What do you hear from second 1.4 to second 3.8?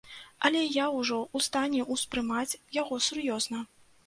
стане ўспрымаць яго сур'ёзна.